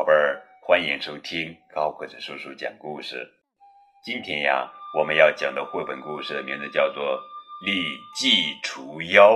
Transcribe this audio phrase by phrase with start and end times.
[0.00, 3.30] 宝贝儿，欢迎收听高个子叔叔讲故事。
[4.02, 4.66] 今天呀，
[4.98, 7.18] 我们要讲的绘本故事的名字叫做
[7.66, 7.84] 《礼
[8.18, 9.34] 记除妖》，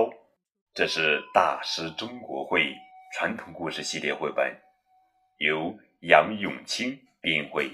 [0.73, 2.73] 这是大师中国会
[3.13, 4.59] 传统故事系列绘本，
[5.37, 7.69] 由杨永清编绘。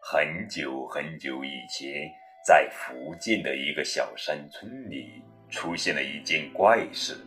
[0.00, 2.10] 很久很久以前，
[2.46, 7.22] 在福建的一个小山村里，出现了一件怪事。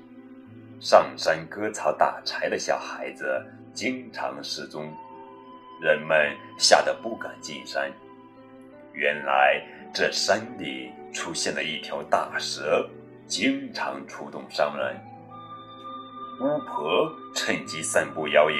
[0.80, 3.44] 上山割草打柴的小孩子
[3.74, 4.94] 经常失踪，
[5.82, 7.92] 人们吓得不敢进山。
[8.94, 9.62] 原来
[9.94, 12.88] 这山里出现了一条大蛇，
[13.26, 14.96] 经常出动伤人。
[16.42, 18.60] 巫婆趁机散布谣言，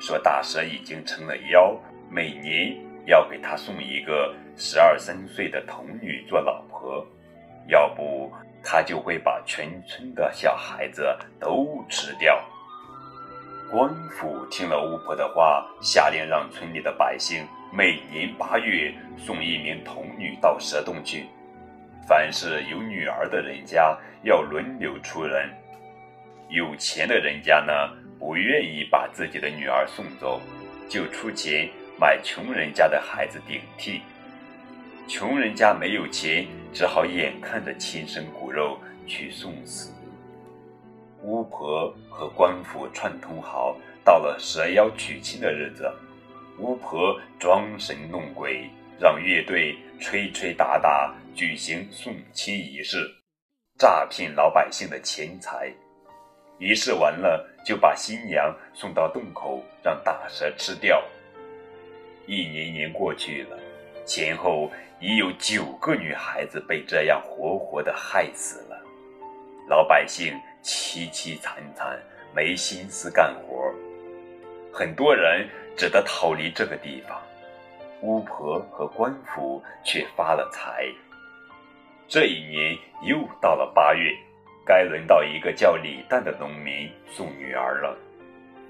[0.00, 1.74] 说大蛇已经成了妖，
[2.10, 2.76] 每年
[3.06, 7.06] 要给他送一个十二三岁的童女做老婆，
[7.68, 8.30] 要不。
[8.64, 12.42] 他就会把全村的小孩子都吃掉。
[13.70, 21.26] 官府听了巫婆的话，下令让村里的百姓每年八月送一名童女到蛇洞去。
[22.06, 25.50] 凡是有女儿的人家，要轮流出人。
[26.50, 27.72] 有钱的人家呢，
[28.18, 30.40] 不愿意把自己的女儿送走，
[30.88, 31.68] 就出钱
[31.98, 34.02] 买穷人家的孩子顶替。
[35.08, 39.92] 穷人家没有钱，只好眼看着亲生骨肉去送死。
[41.22, 45.88] 巫婆和官府串通好，到了蛇妖娶亲的日子，
[46.58, 48.68] 巫婆装神弄鬼，
[49.00, 53.08] 让乐队吹吹打打，举行送亲仪式，
[53.78, 55.72] 诈骗老百姓的钱财。
[56.58, 61.02] 仪式完了，就把新娘送到洞口，让大蛇吃掉。
[62.26, 63.58] 一年年过去了，
[64.04, 64.70] 前后。
[65.00, 68.80] 已有九个女孩子被这样活活的害死了，
[69.68, 72.00] 老百姓凄凄惨惨，
[72.34, 73.70] 没心思干活，
[74.72, 75.46] 很多人
[75.76, 77.20] 只得逃离这个地方。
[78.00, 80.86] 巫婆和官府却发了财。
[82.08, 84.10] 这一年又到了八月，
[84.64, 87.94] 该轮到一个叫李旦的农民送女儿了。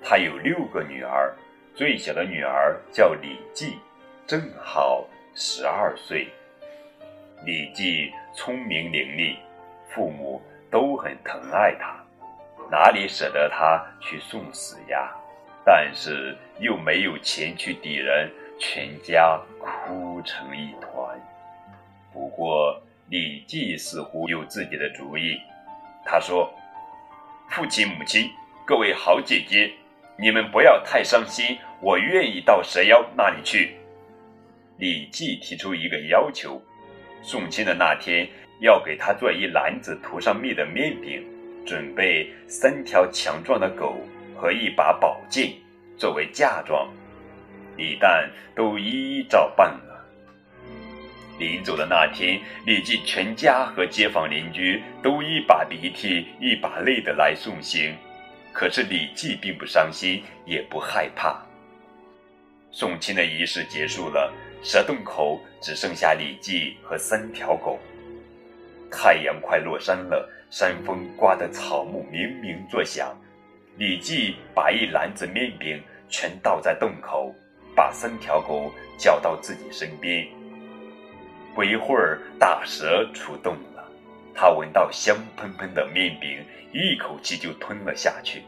[0.03, 1.33] 他有六个女儿，
[1.77, 3.79] 最小的女儿叫李季，
[4.27, 5.07] 正好。
[5.37, 6.29] 十二岁，
[7.45, 9.37] 李记聪明伶俐，
[9.89, 10.41] 父母
[10.71, 11.93] 都很疼爱他，
[12.71, 15.13] 哪里舍得他去送死呀？
[15.65, 18.31] 但是又没有钱去抵人，
[18.61, 21.21] 全家哭成一团。
[22.13, 25.41] 不过李记似乎有自己的主意，
[26.05, 26.49] 他说
[27.51, 28.31] ：“父亲、母亲，
[28.65, 29.73] 各位好姐姐，
[30.17, 33.77] 你们不要太伤心，我愿意到蛇妖那里去。”
[34.77, 36.61] 李记提出一个要求：
[37.23, 38.29] 送亲的那天
[38.61, 41.25] 要给他做一篮子涂上蜜的面饼，
[41.65, 43.97] 准备三条强壮的狗
[44.37, 45.53] 和一把宝剑
[45.97, 46.93] 作为嫁妆。
[47.77, 50.05] 李旦都一一照办了。
[51.39, 57.93] 临走的那天，李记全家和街坊邻居都一把鼻涕一把泪的来送行，
[58.53, 61.45] 可是李记并不伤心，也不害怕。
[62.71, 64.33] 送亲的仪式结束了。
[64.65, 67.79] 蛇洞口只剩下李记和三条狗。
[68.91, 73.15] 太阳快落山了，山风刮得草木鸣鸣作响。
[73.77, 77.35] 李记把一篮子面饼全倒在洞口，
[77.77, 80.27] 把三条狗叫到自己身边。
[81.55, 83.87] 不一会儿，大蛇出洞了。
[84.35, 86.43] 它闻到香喷喷的面饼，
[86.73, 88.43] 一口气就吞了下去。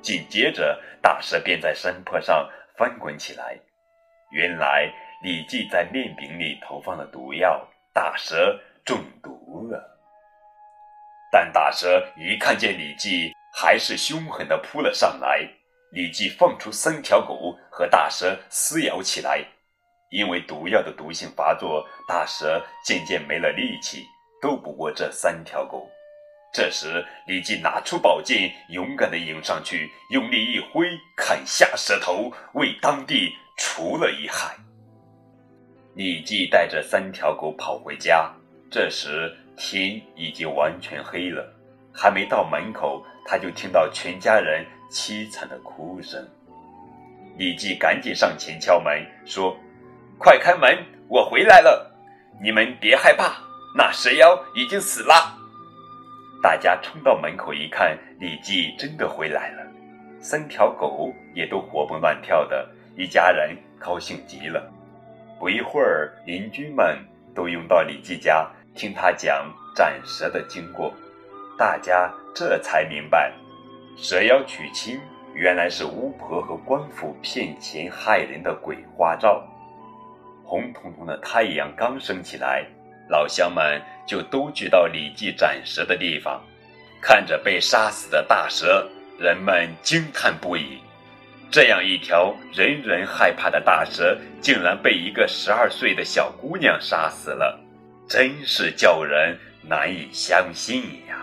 [0.00, 2.48] 紧接着，大蛇便在山坡上
[2.78, 3.58] 翻滚起来。
[4.30, 4.92] 原来。
[5.22, 9.98] 李记在面饼里投放了毒药，大蛇中毒了。
[11.32, 15.48] 但大蛇一看见李记，还是凶狠地扑了上来。
[15.92, 19.44] 李记放出三条狗和大蛇撕咬起来。
[20.10, 24.04] 因为毒药的毒性发作，大蛇渐渐没了力气，
[24.40, 25.90] 斗不过这三条狗。
[26.52, 30.86] 这时，李记拿出宝剑，勇敢地迎上去，用力一挥，
[31.16, 34.56] 砍下蛇头，为当地除了一害。
[35.96, 38.30] 李记带着三条狗跑回家，
[38.70, 41.42] 这时天已经完全黑了。
[41.90, 46.22] 还没到门口，他就听到全家人凄惨的哭声。
[47.38, 49.56] 李记赶紧上前敲门，说
[50.20, 51.90] ：“快开门，我回来了！
[52.42, 53.32] 你们别害怕，
[53.74, 55.38] 那蛇妖已经死了。”
[56.44, 59.66] 大家冲到门口一看，李记真的回来了，
[60.20, 62.68] 三条狗也都活蹦乱跳的，
[62.98, 64.70] 一家人高兴极了。
[65.38, 66.98] 不一会儿，邻居们
[67.34, 70.92] 都涌到李记家，听他讲斩蛇的经过。
[71.58, 73.32] 大家这才明白，
[73.96, 74.98] 蛇妖娶亲，
[75.34, 79.42] 原来是巫婆和官府骗钱害人的鬼花招。
[80.44, 82.64] 红彤彤的太阳刚升起来，
[83.08, 86.42] 老乡们就都聚到李记斩蛇的地方，
[87.00, 90.78] 看着被杀死的大蛇，人们惊叹不已。
[91.56, 97.58] 这样一条人人害怕的大蛇，竟然被一个十二岁的小姑娘杀死了，
[98.06, 101.16] 真是叫人难以相信呀！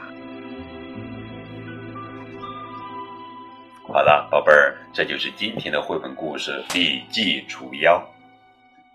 [3.88, 8.00] 好了，宝贝儿，这就是今天的绘本故事《李记除妖》。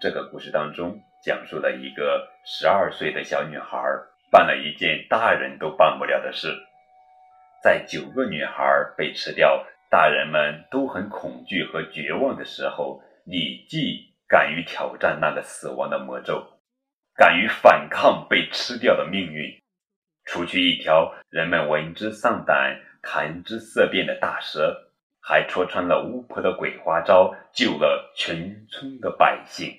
[0.00, 3.81] 这个故事当中讲述了一个十二岁的小女孩
[4.29, 6.52] 办了一件大人都办不了的事，
[7.62, 8.64] 在九个女孩
[8.96, 16.61] 被吃掉，大人们都很恐惧和绝望的时候，李记敢于挑战那个死亡的魔咒，
[17.14, 19.58] 敢于反抗被吃掉的命运，
[20.25, 29.75] 除去一条人们闻之丧胆、谈之色变的大蛇，还戳穿了巫婆的鬼花招，救了全村的百姓。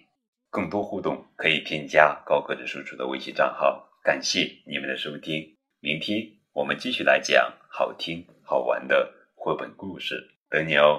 [0.50, 3.88] 更多互动可以添加高个子叔叔的微信账号。
[4.03, 10.97] 感谢你们的收听，明天我们继续来讲好听好玩的绘本故事，等你哦。